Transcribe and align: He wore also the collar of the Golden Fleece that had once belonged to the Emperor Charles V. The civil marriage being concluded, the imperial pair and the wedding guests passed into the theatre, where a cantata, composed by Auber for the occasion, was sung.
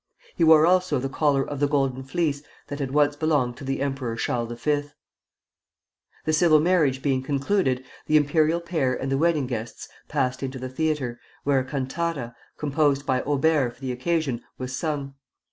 He 0.35 0.43
wore 0.43 0.65
also 0.65 0.97
the 0.97 1.07
collar 1.09 1.43
of 1.47 1.59
the 1.59 1.67
Golden 1.67 2.01
Fleece 2.01 2.41
that 2.69 2.79
had 2.79 2.89
once 2.89 3.15
belonged 3.15 3.55
to 3.57 3.63
the 3.63 3.81
Emperor 3.81 4.15
Charles 4.15 4.59
V. 4.59 4.85
The 6.25 6.33
civil 6.33 6.59
marriage 6.59 7.03
being 7.03 7.21
concluded, 7.21 7.85
the 8.07 8.17
imperial 8.17 8.61
pair 8.61 8.95
and 8.95 9.11
the 9.11 9.17
wedding 9.19 9.45
guests 9.45 9.87
passed 10.07 10.41
into 10.41 10.57
the 10.57 10.69
theatre, 10.69 11.19
where 11.43 11.59
a 11.59 11.63
cantata, 11.63 12.35
composed 12.57 13.05
by 13.05 13.21
Auber 13.21 13.69
for 13.69 13.79
the 13.79 13.91
occasion, 13.91 14.41
was 14.57 14.75
sung. 14.75 15.13